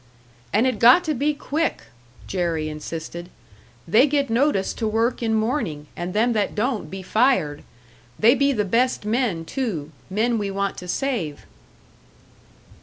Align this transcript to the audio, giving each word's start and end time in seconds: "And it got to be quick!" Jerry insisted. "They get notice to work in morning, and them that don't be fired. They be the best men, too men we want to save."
"And 0.51 0.65
it 0.65 0.79
got 0.79 1.03
to 1.03 1.13
be 1.13 1.35
quick!" 1.35 1.83
Jerry 2.25 2.69
insisted. 2.69 3.29
"They 3.87 4.07
get 4.07 4.31
notice 4.31 4.73
to 4.73 4.87
work 4.87 5.21
in 5.21 5.35
morning, 5.35 5.85
and 5.95 6.15
them 6.15 6.33
that 6.33 6.55
don't 6.55 6.89
be 6.89 7.03
fired. 7.03 7.61
They 8.17 8.33
be 8.33 8.51
the 8.51 8.65
best 8.65 9.05
men, 9.05 9.45
too 9.45 9.91
men 10.09 10.39
we 10.39 10.49
want 10.49 10.75
to 10.79 10.87
save." 10.87 11.45